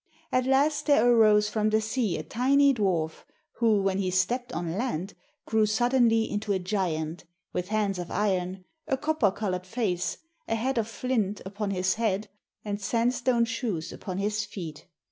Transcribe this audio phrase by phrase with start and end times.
[0.31, 3.23] At last there arose from the sea a tiny dwarf,
[3.57, 5.13] who, when he stepped on land,
[5.45, 10.17] grew suddenly into a giant, with hands of iron, a copper coloured face,
[10.47, 12.29] a hat of flint upon his head,
[12.65, 14.87] and sandstone shoes upon his feet.